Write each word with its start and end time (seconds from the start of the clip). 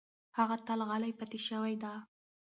هغه 0.37 0.55
تل 0.67 0.79
غلې 0.89 1.11
پاتې 1.19 1.39
شوې 1.47 1.75
ده. 1.83 1.93